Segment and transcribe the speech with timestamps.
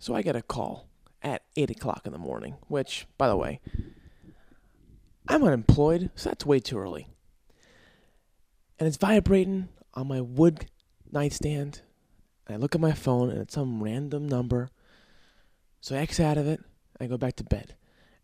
[0.00, 0.88] So I get a call
[1.22, 3.60] at 8 o'clock in the morning, which, by the way,
[5.28, 7.06] I'm unemployed, so that's way too early.
[8.78, 10.66] And it's vibrating on my wood
[11.12, 11.82] nightstand.
[12.46, 14.70] And I look at my phone, and it's some random number.
[15.82, 16.60] So I X out of it,
[16.98, 17.74] I go back to bed.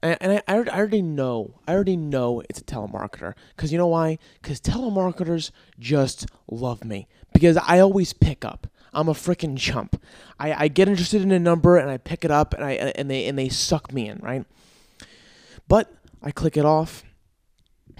[0.02, 3.34] And, and I, I already know, I already know it's a telemarketer.
[3.54, 4.18] Because you know why?
[4.40, 7.06] Because telemarketers just love me.
[7.34, 8.66] Because I always pick up.
[8.96, 10.02] I'm a freaking chump.
[10.40, 13.10] I, I get interested in a number and I pick it up and I and
[13.10, 14.44] they and they suck me in, right?
[15.68, 15.92] But
[16.22, 17.04] I click it off,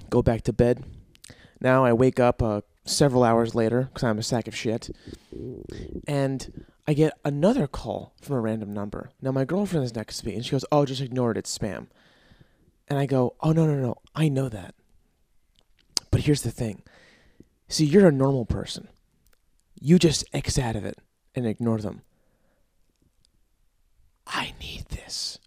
[0.09, 0.85] go back to bed.
[1.61, 4.91] Now I wake up uh, several hours later because I'm a sack of shit,
[6.09, 9.11] and I get another call from a random number.
[9.21, 11.37] Now my girlfriend is next to me and she goes, "Oh, just ignore it.
[11.37, 11.89] It's spam."
[12.89, 14.75] And I go, "Oh no no no, I know that."
[16.11, 16.83] But here's the thing.
[17.69, 18.89] See, you're a normal person.
[19.81, 20.99] You just X out of it
[21.35, 22.03] and ignore them.
[24.27, 25.39] I need this.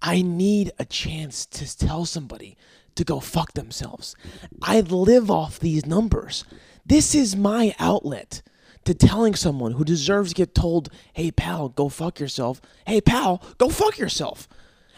[0.00, 2.56] I need a chance to tell somebody
[2.94, 4.14] to go fuck themselves.
[4.60, 6.44] I live off these numbers.
[6.84, 8.42] This is my outlet
[8.84, 12.60] to telling someone who deserves to get told, hey, pal, go fuck yourself.
[12.86, 14.48] Hey, pal, go fuck yourself.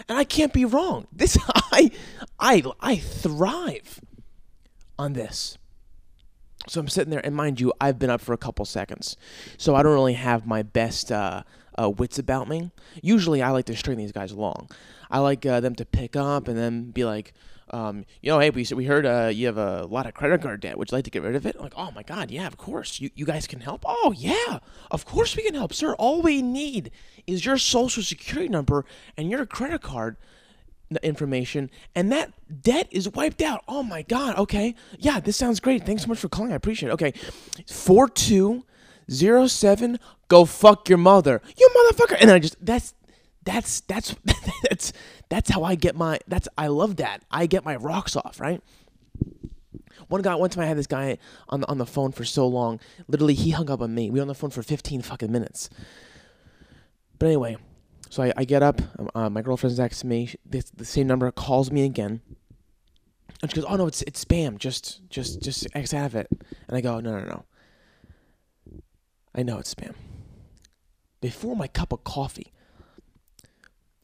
[0.09, 1.07] And I can't be wrong.
[1.13, 1.39] This,
[1.73, 1.91] I,
[2.39, 4.01] I, I thrive
[4.99, 5.59] on this.
[6.69, 9.17] So I'm sitting there, and mind you, I've been up for a couple seconds,
[9.59, 11.43] so I don't really have my best uh,
[11.81, 12.71] uh, wits about me.
[13.03, 14.71] Usually, I like to string these guys along.
[15.11, 17.35] I like uh, them to pick up and then be like,
[17.71, 20.61] um, you know, hey, we we heard uh, you have a lot of credit card
[20.61, 20.79] debt.
[20.79, 21.57] Would you like to get rid of it?
[21.57, 23.01] I'm like, oh my god, yeah, of course.
[23.01, 23.85] You you guys can help.
[23.87, 24.59] Oh yeah,
[24.91, 25.95] of course we can help, sir.
[25.95, 26.91] All we need
[27.27, 28.85] is your social security number
[29.17, 30.17] and your credit card
[31.03, 32.33] information and that
[32.63, 33.65] debt is wiped out.
[33.67, 34.37] Oh my god.
[34.37, 34.75] Okay.
[34.99, 35.87] Yeah, this sounds great.
[35.87, 36.53] Thanks so much for calling.
[36.53, 36.93] I appreciate it.
[36.93, 37.15] Okay.
[37.69, 41.43] 4207 go fuck your mother.
[41.57, 42.17] You motherfucker.
[42.21, 42.95] And I just that's
[43.45, 44.15] that's that's
[44.69, 44.93] that's
[45.29, 47.23] that's how I get my that's I love that.
[47.31, 48.63] I get my rocks off, right?
[50.09, 51.19] One guy, one time I had this guy
[51.49, 52.81] on the, on the phone for so long.
[53.09, 54.11] Literally, he hung up on me.
[54.11, 55.71] We were on the phone for 15 fucking minutes.
[57.19, 57.57] But anyway,
[58.15, 58.81] so I, I get up.
[58.97, 60.33] Um, uh, my girlfriend's next to me.
[60.47, 62.21] This, the same number calls me again,
[63.43, 64.57] and she goes, "Oh no, it's it's spam.
[64.57, 66.29] Just just just X out of it."
[66.69, 67.45] And I go, "No no no.
[69.35, 69.95] I know it's spam."
[71.21, 72.53] Before my cup of coffee,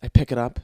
[0.02, 0.58] I pick it up,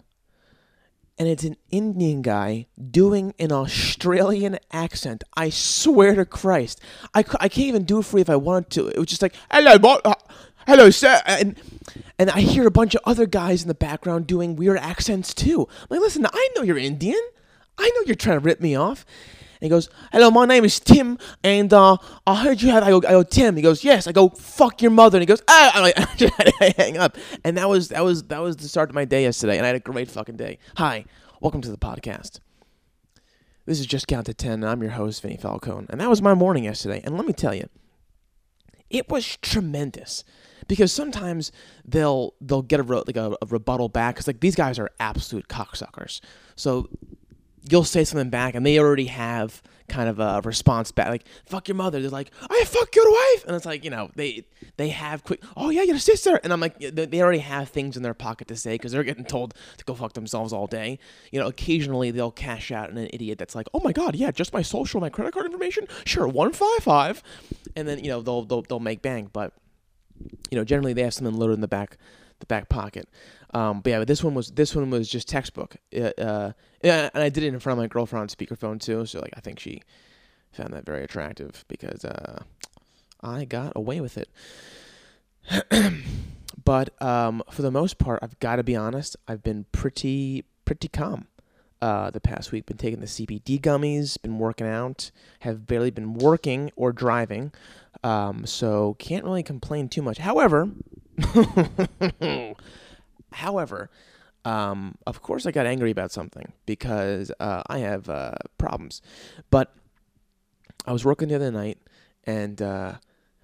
[1.17, 5.23] and it's an Indian guy doing an Australian accent.
[5.37, 6.81] I swear to Christ,
[7.15, 8.89] I, I can't even do it for you if I wanted to.
[8.89, 9.99] It was just like, "Hello, boy."
[10.67, 11.23] Hello, sir.
[11.27, 11.59] And
[12.19, 15.69] and I hear a bunch of other guys in the background doing weird accents too.
[15.83, 17.21] I'm like, listen, I know you're Indian.
[17.79, 19.05] I know you're trying to rip me off.
[19.61, 22.83] And he goes, hello, my name is Tim, and uh, I heard you have.
[22.83, 23.57] I go, I go, Tim.
[23.57, 24.07] He goes, yes.
[24.07, 25.17] I go, fuck your mother.
[25.17, 25.73] And he goes, ah.
[25.75, 25.95] I'm like,
[26.61, 27.17] I hang up.
[27.43, 29.69] And that was that was that was the start of my day yesterday, and I
[29.69, 30.59] had a great fucking day.
[30.77, 31.07] Hi,
[31.41, 32.41] welcome to the podcast.
[33.65, 34.63] This is just count to ten.
[34.63, 37.01] And I'm your host, Vinny Falcone, and that was my morning yesterday.
[37.03, 37.69] And let me tell you,
[38.91, 40.23] it was tremendous
[40.69, 41.53] because sometimes
[41.85, 45.49] they'll they'll get a like a, a rebuttal back because like these guys are absolute
[45.49, 46.21] cocksuckers.
[46.57, 46.89] So
[47.69, 51.69] you'll say something back and they already have kind of a response back like fuck
[51.69, 52.01] your mother.
[52.01, 53.45] They're like i fuck your wife.
[53.47, 54.45] And it's like you know they
[54.77, 56.41] they have quick oh yeah your sister.
[56.43, 59.25] And i'm like they already have things in their pocket to say because they're getting
[59.25, 60.99] told to go fuck themselves all day.
[61.31, 64.53] You know occasionally they'll cash out an idiot that's like oh my god yeah just
[64.53, 65.87] my social my credit card information?
[66.05, 67.23] Sure 155
[67.77, 69.31] and then you know they'll they'll, they'll make bank.
[69.33, 69.53] But
[70.51, 71.99] you know, generally they have something loaded in the back,
[72.41, 73.09] the back pocket.
[73.55, 75.77] Um, but yeah, but this one was this one was just textbook.
[75.95, 79.07] Uh, and I did it in front of my girlfriend on speakerphone too.
[79.07, 79.83] So like, I think she
[80.53, 82.43] found that very attractive because uh,
[83.21, 84.29] I got away with it.
[86.65, 89.17] but um, for the most part, I've got to be honest.
[89.29, 91.29] I've been pretty pretty calm
[91.87, 92.67] uh, the past week.
[92.67, 97.53] Been taking the CBD gummies, been working out, have barely been working or driving.
[98.03, 100.19] Um, so can't really complain too much.
[100.19, 100.69] However,
[103.33, 103.89] however,
[104.45, 109.01] um, of course I got angry about something because uh, I have uh, problems.
[109.51, 109.73] But
[110.87, 111.79] I was working the other night,
[112.25, 112.95] and uh,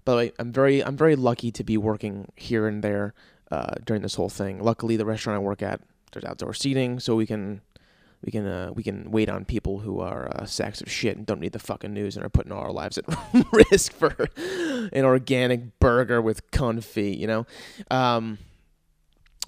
[0.04, 3.14] by the way, I'm very I'm very lucky to be working here and there
[3.52, 4.60] uh, during this whole thing.
[4.60, 5.80] Luckily, the restaurant I work at
[6.10, 7.62] there's outdoor seating, so we can
[8.24, 11.26] we can uh, we can wait on people who are uh, sacks of shit and
[11.26, 13.04] don't need the fucking news and are putting all our lives at
[13.52, 17.46] risk for an organic burger with confit, you know.
[17.90, 18.38] Um,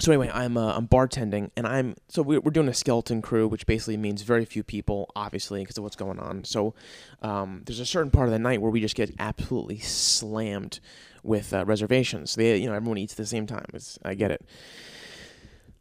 [0.01, 3.47] so anyway, I'm uh, I'm bartending, and I'm so we're, we're doing a skeleton crew,
[3.47, 6.43] which basically means very few people, obviously, because of what's going on.
[6.43, 6.75] So
[7.23, 10.81] um, there's a certain part of the night where we just get absolutely slammed
[11.23, 12.35] with uh, reservations.
[12.35, 13.67] They, you know, everyone eats at the same time.
[13.73, 14.45] It's, I get it.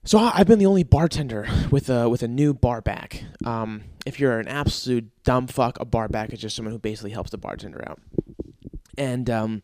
[0.05, 3.23] So I've been the only bartender with a with a new bar back.
[3.45, 7.11] Um, if you're an absolute dumb fuck, a bar back is just someone who basically
[7.11, 8.01] helps the bartender out.
[8.97, 9.61] And um,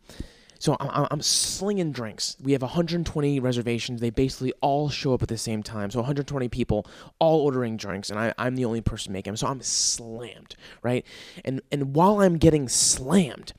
[0.57, 2.37] so I'm, I'm slinging drinks.
[2.41, 3.99] We have 120 reservations.
[3.99, 5.91] They basically all show up at the same time.
[5.91, 6.87] So 120 people
[7.19, 9.37] all ordering drinks, and I, I'm the only person making them.
[9.37, 11.05] So I'm slammed, right?
[11.43, 13.51] And and while I'm getting slammed,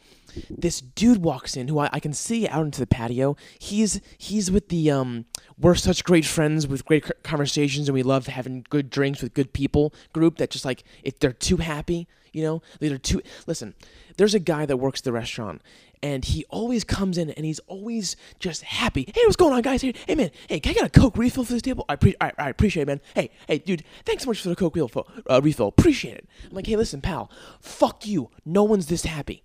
[0.49, 3.37] this dude walks in who I, I can see out into the patio.
[3.59, 5.27] He's he's with the um
[5.59, 9.53] we're such great friends with great conversations and we love having good drinks with good
[9.53, 13.75] people group that just like if they're too happy, you know, they're too listen.
[14.17, 15.63] There's a guy that works the restaurant
[16.03, 19.11] and he always comes in and he's always just happy.
[19.15, 19.83] Hey, what's going on, guys?
[19.83, 21.85] Hey, hey man, hey, can I get a Coke refill for this table?
[21.89, 23.01] I, pre- I, I appreciate it, man.
[23.15, 25.09] Hey, hey, dude, thanks so much for the Coke refill.
[25.29, 25.69] Uh, refill.
[25.69, 26.29] Appreciate it.
[26.49, 27.31] I'm like, hey, listen, pal,
[27.61, 28.31] fuck you.
[28.45, 29.43] No one's this happy.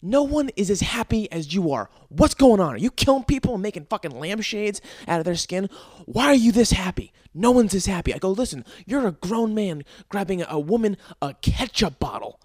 [0.00, 1.90] No one is as happy as you are.
[2.08, 2.74] What's going on?
[2.74, 5.68] Are you killing people and making fucking lampshades out of their skin?
[6.06, 7.12] Why are you this happy?
[7.34, 8.14] No one's as happy.
[8.14, 12.40] I go, listen, you're a grown man grabbing a woman a ketchup bottle.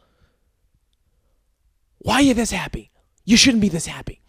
[1.99, 2.91] Why are you this happy?
[3.23, 4.21] You shouldn't be this happy.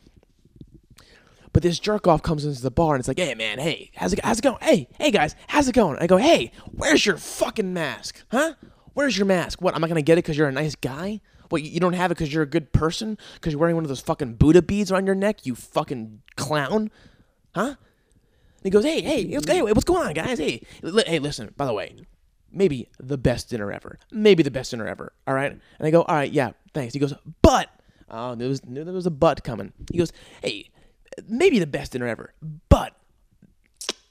[1.52, 4.12] But this jerk off comes into the bar and it's like, hey man, hey, how's
[4.12, 4.58] it, how's it going?
[4.60, 5.96] Hey, hey guys, how's it going?
[6.00, 8.22] I go, hey, where's your fucking mask?
[8.30, 8.54] Huh?
[8.92, 9.62] Where's your mask?
[9.62, 11.20] What, I'm I gonna get it because you're a nice guy?
[11.54, 13.16] What, you don't have it because you're a good person?
[13.34, 16.90] Because you're wearing one of those fucking Buddha beads around your neck, you fucking clown?
[17.54, 17.76] Huh?
[17.76, 20.40] And he goes, hey, hey, what's, hey, what's going on, guys?
[20.40, 21.94] Hey, li- hey, listen, by the way,
[22.50, 24.00] maybe the best dinner ever.
[24.10, 25.12] Maybe the best dinner ever.
[25.28, 25.52] All right.
[25.52, 26.92] And I go, all right, yeah, thanks.
[26.92, 27.70] He goes, but
[28.10, 29.72] oh, there was knew there was a but coming.
[29.92, 30.10] He goes,
[30.42, 30.70] hey,
[31.28, 32.34] maybe the best dinner ever,
[32.68, 32.96] but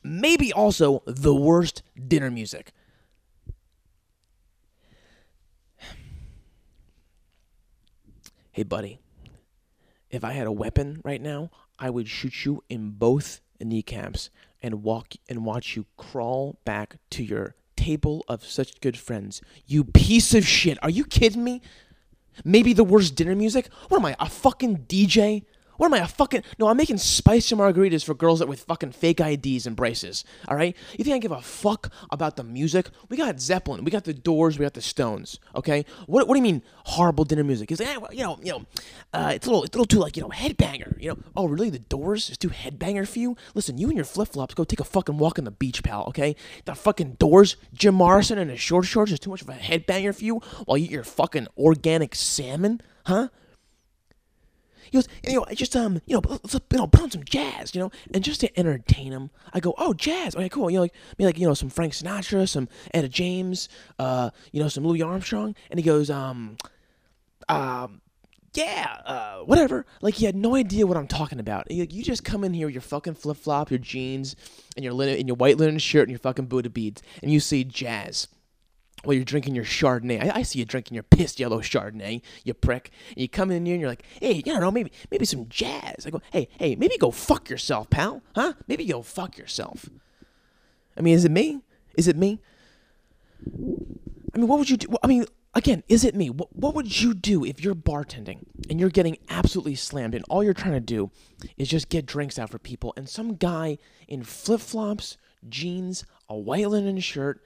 [0.01, 2.71] maybe also the worst dinner music.
[8.53, 8.99] Hey, buddy,
[10.11, 14.29] if I had a weapon right now, I would shoot you in both kneecaps
[14.61, 19.41] and walk and watch you crawl back to your table of such good friends.
[19.65, 20.77] You piece of shit.
[20.83, 21.63] Are you kidding me?
[22.45, 23.69] Maybe the worst dinner music?
[23.87, 25.45] What am I, a fucking DJ?
[25.77, 26.43] What am I, a fucking.
[26.59, 30.23] No, I'm making spicy margaritas for girls that with fucking fake IDs and braces.
[30.47, 30.75] All right?
[30.97, 32.89] You think I give a fuck about the music?
[33.09, 35.39] We got Zeppelin, we got the Doors, we got the Stones.
[35.55, 35.85] Okay?
[36.05, 37.71] What, what do you mean horrible dinner music?
[37.71, 38.65] Is eh, you know, you know,
[39.13, 41.01] uh, it's a little, it's a little too like you know headbanger.
[41.01, 41.17] You know?
[41.35, 41.69] Oh, really?
[41.69, 43.35] The Doors is too headbanger for you?
[43.55, 46.05] Listen, you and your flip flops go take a fucking walk on the beach, pal.
[46.07, 46.35] Okay?
[46.65, 50.15] The fucking Doors, Jim Morrison and his short shorts is too much of a headbanger
[50.15, 50.35] for you
[50.65, 53.29] while you eat your fucking organic salmon, huh?
[54.91, 57.23] He goes, you know, I just um, you know, let's you know, put on some
[57.23, 60.77] jazz, you know, and just to entertain him, I go, oh, jazz, okay, cool, you
[60.77, 63.69] know, like maybe like you know some Frank Sinatra, some Etta James,
[63.99, 66.57] uh, you know, some Louis Armstrong, and he goes, um,
[67.49, 68.01] um,
[68.53, 69.85] yeah, uh, whatever.
[70.01, 71.71] Like he had no idea what I'm talking about.
[71.71, 74.35] He- Like you just come in here with your fucking flip flop, your jeans,
[74.75, 77.39] and your linen, and your white linen shirt, and your fucking Buddha beads, and you
[77.39, 78.27] say jazz
[79.03, 80.23] while you're drinking your Chardonnay.
[80.23, 82.91] I, I see you drinking your pissed yellow Chardonnay, you prick.
[83.09, 86.05] And you come in here and you're like, hey, you know, maybe maybe some jazz.
[86.05, 88.21] I go, hey, hey, maybe go fuck yourself, pal.
[88.35, 88.53] Huh?
[88.67, 89.89] Maybe go fuck yourself.
[90.97, 91.61] I mean, is it me?
[91.95, 92.39] Is it me?
[94.33, 94.87] I mean, what would you do?
[95.03, 96.29] I mean, again, is it me?
[96.29, 100.43] What, what would you do if you're bartending and you're getting absolutely slammed and all
[100.43, 101.11] you're trying to do
[101.57, 105.17] is just get drinks out for people and some guy in flip flops,
[105.47, 107.41] jeans, a white linen shirt,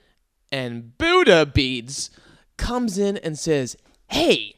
[0.51, 2.09] and Buddha beads
[2.57, 3.77] comes in and says,
[4.09, 4.55] hey,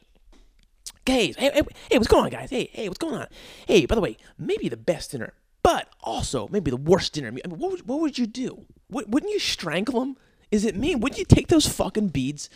[1.04, 2.50] guys, hey, hey, hey, what's going on, guys?
[2.50, 3.26] Hey, hey, what's going on?
[3.66, 7.28] Hey, by the way, maybe the best dinner, but also maybe the worst dinner.
[7.28, 8.66] I mean, what would, what would you do?
[8.90, 10.16] Wou- Wouldn't you strangle him?
[10.50, 10.94] Is it me?
[10.94, 12.50] Wouldn't you take those fucking beads?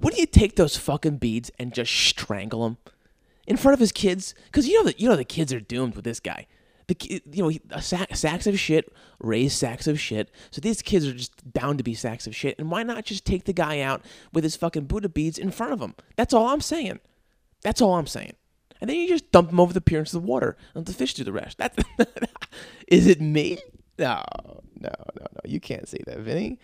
[0.00, 2.76] Wouldn't you take those fucking beads and just strangle him
[3.46, 4.34] in front of his kids?
[4.46, 6.46] Because you know that you know the kids are doomed with this guy.
[6.98, 10.30] The you know sack, sacks of shit raise sacks of shit.
[10.50, 12.58] So these kids are just bound to be sacks of shit.
[12.58, 15.72] And why not just take the guy out with his fucking Buddha beads in front
[15.72, 15.94] of him?
[16.16, 17.00] That's all I'm saying.
[17.62, 18.34] That's all I'm saying.
[18.80, 20.92] And then you just dump him over the pier into the water and let the
[20.92, 21.58] fish do the rest.
[21.58, 21.78] That
[22.88, 23.58] Is it me?
[23.98, 24.22] No,
[24.80, 25.40] no, no, no.
[25.44, 26.58] You can't say that, Vinny.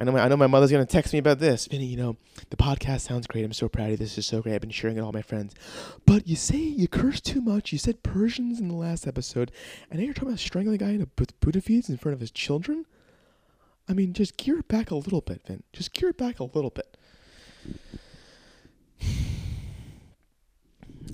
[0.00, 1.66] I know my I know my mother's gonna text me about this.
[1.66, 2.16] Vinny, you know,
[2.48, 3.44] the podcast sounds great.
[3.44, 3.96] I'm so proud of you.
[3.98, 4.54] This is so great.
[4.54, 5.54] I've been sharing it with all my friends.
[6.06, 7.70] But you say you curse too much.
[7.70, 9.52] You said Persians in the last episode,
[9.90, 12.14] and now you're talking about strangling a guy in a Bud- Buddha feeds in front
[12.14, 12.86] of his children.
[13.88, 15.64] I mean, just gear it back a little bit, Vin.
[15.74, 16.96] Just gear it back a little bit.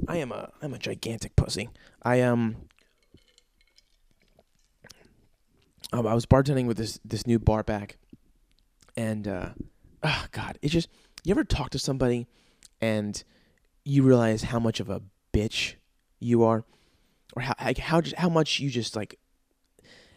[0.06, 1.70] I am a I'm a gigantic pussy.
[2.04, 2.54] I um,
[5.92, 7.96] I was bartending with this this new bar back,
[8.96, 9.50] and uh,
[10.02, 10.88] oh god, it just
[11.24, 12.26] you ever talk to somebody
[12.80, 13.22] and
[13.84, 15.74] you realize how much of a bitch
[16.18, 16.64] you are,
[17.34, 19.18] or how like, how just how much you just like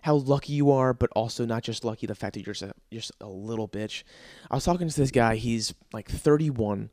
[0.01, 2.73] how lucky you are, but also not just lucky the fact that you're just a,
[2.89, 4.03] you're just a little bitch.
[4.49, 5.35] I was talking to this guy.
[5.35, 6.89] He's like 31.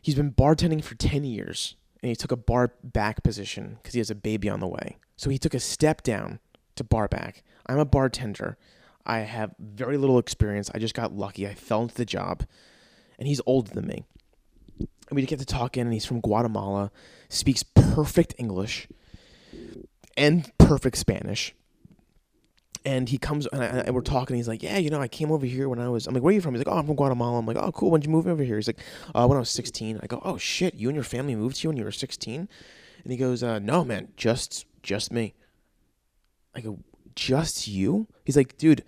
[0.00, 4.00] He's been bartending for 10 years, and he took a bar back position because he
[4.00, 4.98] has a baby on the way.
[5.16, 6.40] So he took a step down
[6.76, 7.42] to bar back.
[7.66, 8.56] I'm a bartender.
[9.06, 10.70] I have very little experience.
[10.74, 11.46] I just got lucky.
[11.46, 12.42] I fell into the job,
[13.18, 14.04] and he's older than me.
[14.78, 16.90] And we get to talking, and he's from Guatemala,
[17.28, 18.88] speaks perfect English
[20.16, 21.54] and perfect Spanish.
[22.84, 24.36] And he comes, and, I, and we're talking.
[24.36, 26.30] he's like, "Yeah, you know, I came over here when I was." I'm like, "Where
[26.30, 27.90] are you from?" He's like, "Oh, I'm from Guatemala." I'm like, "Oh, cool.
[27.90, 28.80] When did you move over here?" He's like,
[29.14, 31.70] uh, "When I was 16." I go, "Oh shit, you and your family moved here
[31.70, 32.48] when you were 16?"
[33.02, 35.34] And he goes, uh, "No, man, just just me."
[36.54, 36.78] I go,
[37.16, 38.84] "Just you?" He's like, "Dude."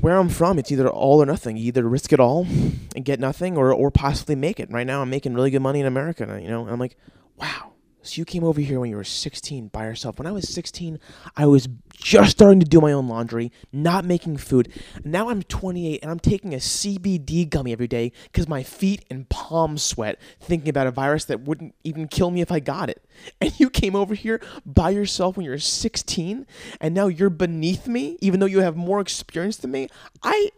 [0.00, 1.56] where I'm from, it's either all or nothing.
[1.56, 2.46] You either risk it all
[2.94, 4.70] and get nothing, or or possibly make it.
[4.70, 6.38] Right now, I'm making really good money in America.
[6.40, 6.96] You know, and I'm like,
[7.36, 7.71] wow.
[8.02, 10.18] So you came over here when you were 16 by yourself.
[10.18, 10.98] When I was 16,
[11.36, 14.72] I was just starting to do my own laundry, not making food.
[15.04, 19.28] Now I'm 28 and I'm taking a CBD gummy every day because my feet and
[19.28, 23.04] palms sweat thinking about a virus that wouldn't even kill me if I got it.
[23.40, 26.46] And you came over here by yourself when you were 16
[26.80, 29.88] and now you're beneath me even though you have more experience than me.
[30.22, 30.50] I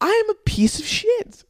[0.00, 1.44] I am a piece of shit.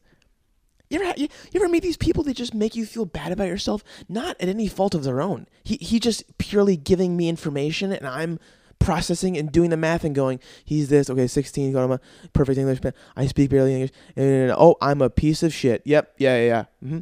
[0.89, 3.47] You ever, you, you ever meet these people that just make you feel bad about
[3.47, 5.47] yourself, not at any fault of their own?
[5.63, 8.39] He, he just purely giving me information and I'm
[8.79, 11.99] processing and doing the math and going, he's this, okay, 16, got him
[12.33, 12.79] perfect English,
[13.15, 13.91] I speak barely English.
[14.15, 15.81] And, Oh, I'm a piece of shit.
[15.85, 16.63] Yep, yeah, yeah, yeah.
[16.83, 16.99] Mm-hmm.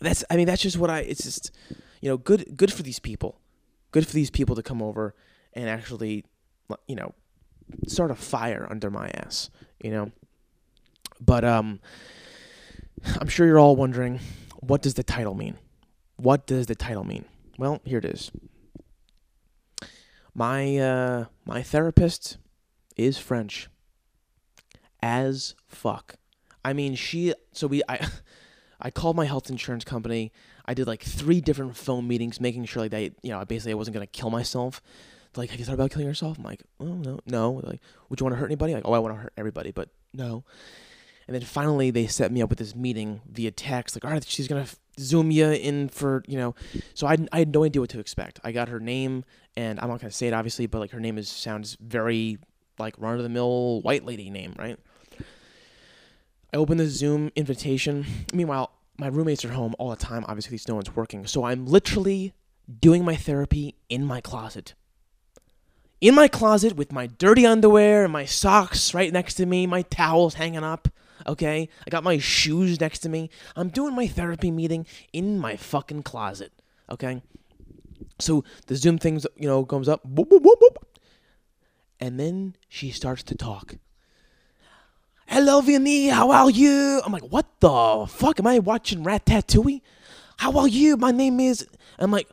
[0.00, 1.50] That's, I mean, that's just what I, it's just,
[2.00, 3.40] you know, good, good for these people.
[3.90, 5.14] Good for these people to come over
[5.52, 6.24] and actually,
[6.86, 7.14] you know,
[7.86, 9.50] start a fire under my ass,
[9.82, 10.12] you know?
[11.20, 11.80] But um,
[13.20, 14.20] I'm sure you're all wondering,
[14.60, 15.58] what does the title mean?
[16.16, 17.24] What does the title mean?
[17.58, 18.30] Well, here it is.
[20.34, 22.38] My uh, my therapist
[22.96, 23.68] is French.
[25.02, 26.16] As fuck.
[26.64, 27.34] I mean, she.
[27.52, 27.82] So we.
[27.88, 28.06] I.
[28.80, 30.30] I called my health insurance company.
[30.66, 33.76] I did like three different phone meetings, making sure like that you know basically I
[33.76, 34.82] wasn't gonna kill myself.
[35.36, 36.36] like, have you thought about killing yourself?
[36.36, 37.62] I'm like, oh no, no.
[37.64, 38.74] like, would you want to hurt anybody?
[38.74, 40.44] Like, oh, I want to hurt everybody, but no.
[41.26, 43.96] And then finally, they set me up with this meeting via text.
[43.96, 44.66] Like, all right, she's gonna
[44.98, 46.54] zoom you in for you know.
[46.94, 48.40] So I, I had no idea what to expect.
[48.44, 49.24] I got her name,
[49.56, 52.38] and I'm not gonna say it obviously, but like her name is sounds very
[52.78, 54.78] like run of the mill white lady name, right?
[56.52, 58.06] I open the Zoom invitation.
[58.32, 60.24] Meanwhile, my roommates are home all the time.
[60.28, 62.32] Obviously, no one's working, so I'm literally
[62.80, 64.74] doing my therapy in my closet.
[66.00, 69.82] In my closet with my dirty underwear and my socks right next to me, my
[69.82, 70.88] towels hanging up
[71.26, 71.68] okay?
[71.86, 73.30] I got my shoes next to me.
[73.56, 76.52] I'm doing my therapy meeting in my fucking closet,
[76.90, 77.22] okay?
[78.18, 80.76] So the Zoom things, you know, comes up, boop, boop, boop,
[82.00, 83.76] and then she starts to talk.
[85.26, 86.08] Hello, Vinny.
[86.08, 87.00] How are you?
[87.04, 88.38] I'm like, what the fuck?
[88.38, 89.80] Am I watching Rat Ratatouille?
[90.36, 90.96] How are you?
[90.96, 91.66] My name is.
[91.98, 92.28] I'm like,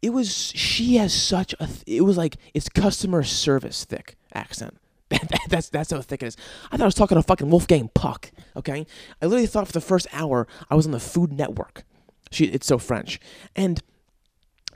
[0.00, 0.50] it was.
[0.54, 1.68] She has such a.
[1.86, 4.79] It was like it's customer service thick accent.
[5.48, 6.36] that's that's how thick it is.
[6.70, 8.30] I thought I was talking to fucking Wolfgang Puck.
[8.56, 8.86] Okay,
[9.20, 11.84] I literally thought for the first hour I was on the Food Network.
[12.30, 13.18] She, it's so French,
[13.56, 13.82] and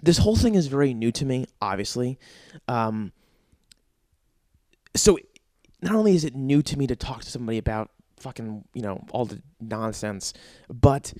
[0.02, 1.46] this whole thing is very new to me.
[1.62, 2.18] Obviously,
[2.66, 3.12] um,
[4.96, 5.18] so
[5.80, 9.04] not only is it new to me to talk to somebody about fucking you know
[9.12, 10.32] all the nonsense,
[10.68, 11.14] but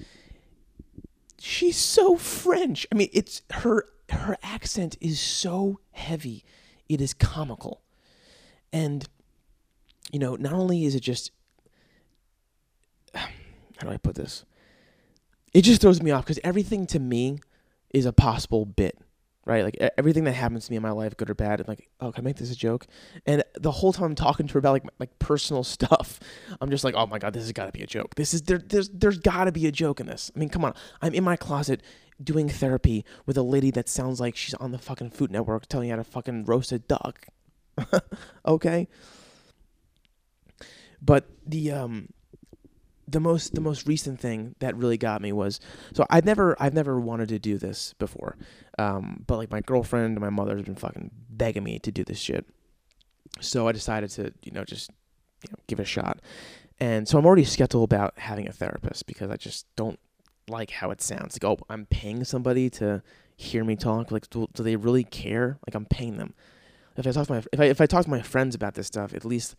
[1.38, 2.84] she's so French.
[2.90, 6.44] I mean, it's her her accent is so heavy,
[6.88, 7.83] it is comical.
[8.74, 9.08] And,
[10.10, 11.30] you know, not only is it just,
[13.14, 13.28] how
[13.80, 14.44] do I put this?
[15.54, 17.38] It just throws me off because everything to me
[17.90, 18.98] is a possible bit,
[19.46, 19.62] right?
[19.62, 22.10] Like everything that happens to me in my life, good or bad, I'm like, oh,
[22.10, 22.88] can I make this a joke?
[23.24, 26.18] And the whole time I'm talking to her about like like personal stuff,
[26.60, 28.16] I'm just like, oh my god, this has got to be a joke.
[28.16, 30.32] This is there, there's there's got to be a joke in this.
[30.34, 31.80] I mean, come on, I'm in my closet
[32.20, 35.90] doing therapy with a lady that sounds like she's on the fucking Food Network telling
[35.90, 37.28] you how to fucking roast a duck.
[38.46, 38.88] okay?
[41.00, 42.08] But the um
[43.06, 45.60] the most the most recent thing that really got me was
[45.92, 48.36] so I've never I've never wanted to do this before.
[48.78, 52.04] Um, but like my girlfriend and my mother has been fucking begging me to do
[52.04, 52.46] this shit.
[53.40, 54.90] So I decided to, you know, just
[55.42, 56.20] you know, give it a shot.
[56.80, 59.98] And so I'm already skeptical about having a therapist because I just don't
[60.48, 61.34] like how it sounds.
[61.34, 63.02] Like, oh, I'm paying somebody to
[63.36, 64.10] hear me talk.
[64.10, 65.58] Like, do, do they really care?
[65.66, 66.34] Like, I'm paying them.
[66.96, 68.86] If I talk to my if I if I talk to my friends about this
[68.86, 69.56] stuff, at least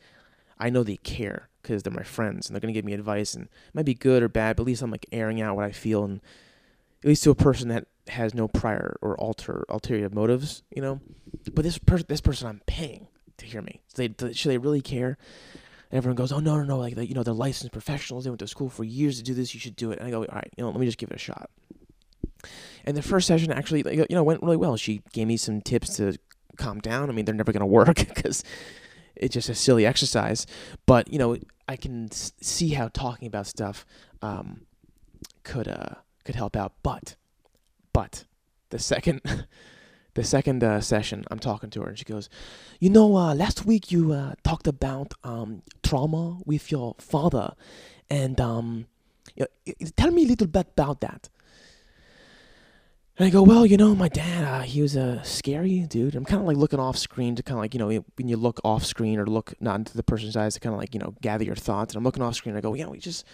[0.57, 3.45] I know they care because they're my friends and they're gonna give me advice and
[3.45, 5.71] it might be good or bad, but at least I'm like airing out what I
[5.71, 6.21] feel and
[7.03, 11.01] at least to a person that has no prior or alter ulterior motives, you know.
[11.53, 13.81] But this person, this person, I'm paying to hear me.
[13.87, 15.17] So they, should they really care?
[15.91, 16.77] And everyone goes, "Oh no, no, no!
[16.77, 18.23] Like you know, they're licensed professionals.
[18.23, 19.53] They went to school for years to do this.
[19.53, 21.11] You should do it." And I go, "All right, you know, let me just give
[21.11, 21.49] it a shot."
[22.85, 24.77] And the first session actually, you know, went really well.
[24.77, 26.17] She gave me some tips to
[26.55, 27.09] calm down.
[27.09, 28.43] I mean, they're never going to work because
[29.15, 30.45] it's just a silly exercise.
[30.85, 33.85] But you know, I can see how talking about stuff
[34.21, 34.61] um,
[35.43, 36.73] could uh, could help out.
[36.83, 37.15] But
[37.93, 38.25] but
[38.69, 39.21] the second
[40.13, 42.29] the second uh, session, I'm talking to her, and she goes,
[42.79, 47.53] "You know, uh, last week you uh, talked about um, trauma with your father,
[48.09, 48.87] and um,
[49.35, 51.29] you know, tell me a little bit about that."
[53.17, 56.15] And I go, well, you know, my dad, uh, he was a scary dude.
[56.15, 58.35] I'm kind of like looking off screen to kind of like, you know, when you
[58.35, 60.99] look off screen or look not into the person's eyes to kind of like, you
[60.99, 61.93] know, gather your thoughts.
[61.93, 62.55] And I'm looking off screen.
[62.55, 63.25] And I go, you know, he just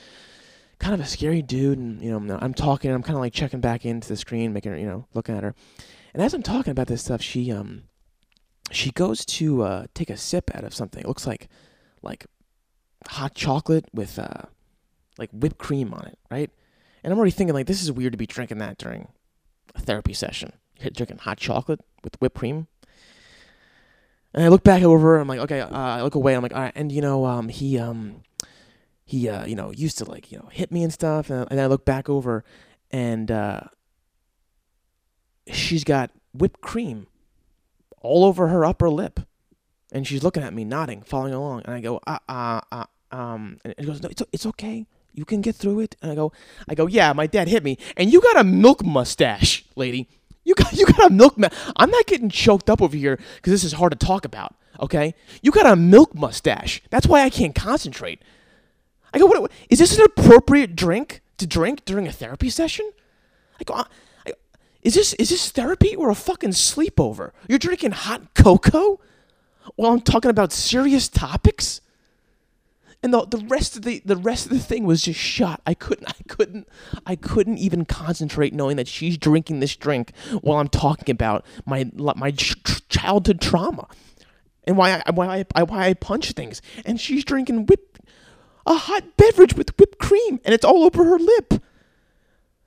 [0.77, 1.79] kind of a scary dude.
[1.79, 2.91] And, you know, I'm talking.
[2.91, 5.35] And I'm kind of like checking back into the screen, making her, you know, looking
[5.35, 5.55] at her.
[6.13, 7.85] And as I'm talking about this stuff, she, um,
[8.69, 11.01] she goes to uh, take a sip out of something.
[11.01, 11.49] It looks like,
[12.03, 12.27] like
[13.07, 14.43] hot chocolate with, uh,
[15.17, 16.51] like whipped cream on it, right?
[17.03, 19.07] And I'm already thinking like, this is weird to be drinking that during
[19.77, 20.53] therapy session.
[20.93, 22.67] Drinking hot chocolate with whipped cream.
[24.33, 25.17] And I look back over.
[25.17, 25.59] I'm like, okay.
[25.59, 26.35] Uh, I look away.
[26.35, 26.73] I'm like, all right.
[26.75, 28.23] And you know, um, he um,
[29.03, 31.29] he uh, you know, used to like you know hit me and stuff.
[31.29, 32.43] And, and I look back over,
[32.89, 33.61] and uh,
[35.51, 37.07] she's got whipped cream
[38.01, 39.19] all over her upper lip,
[39.91, 41.63] and she's looking at me, nodding, following along.
[41.65, 44.87] And I go, uh, uh, uh um, and it goes, no, it's it's okay.
[45.13, 45.95] You can get through it.
[46.01, 46.31] And I go,
[46.67, 50.07] I go, yeah, my dad hit me, and you got a milk mustache, lady.
[50.43, 51.37] You got you got a milk.
[51.37, 54.55] Ma- I'm not getting choked up over here because this is hard to talk about.
[54.79, 56.81] Okay, you got a milk mustache.
[56.89, 58.21] That's why I can't concentrate.
[59.13, 62.89] I go, what, what is this an appropriate drink to drink during a therapy session?
[63.59, 63.83] I go, uh,
[64.25, 64.33] I,
[64.81, 67.31] is this is this therapy or a fucking sleepover?
[67.47, 68.99] You're drinking hot cocoa
[69.75, 71.81] while I'm talking about serious topics
[73.03, 75.61] and the, the rest of the the rest of the thing was just shot.
[75.65, 76.67] I couldn't I couldn't
[77.05, 81.89] I couldn't even concentrate knowing that she's drinking this drink while I'm talking about my
[81.95, 83.87] my childhood trauma
[84.65, 87.97] and why I why I why I punch things and she's drinking whip
[88.65, 91.55] a hot beverage with whipped cream and it's all over her lip.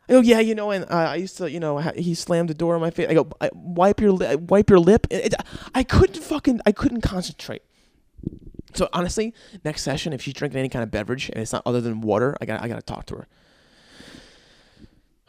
[0.09, 2.55] I go, yeah, you know, and uh, I used to, you know, he slammed the
[2.55, 3.09] door in my face.
[3.09, 5.07] I go, wipe your li- wipe your lip.
[5.09, 5.35] It, it,
[5.75, 7.63] I couldn't fucking, I couldn't concentrate.
[8.75, 9.33] So honestly,
[9.65, 12.37] next session, if she's drinking any kind of beverage and it's not other than water,
[12.41, 13.29] I got I got to talk to her.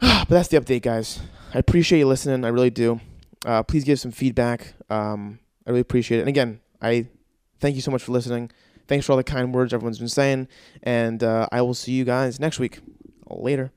[0.00, 1.20] but that's the update, guys.
[1.54, 2.44] I appreciate you listening.
[2.44, 3.00] I really do.
[3.44, 4.74] Uh, please give some feedback.
[4.90, 6.22] Um, I really appreciate it.
[6.22, 7.06] And again, I
[7.60, 8.50] thank you so much for listening.
[8.88, 10.48] Thanks for all the kind words everyone's been saying.
[10.82, 12.80] And uh, I will see you guys next week.
[13.28, 13.72] Later.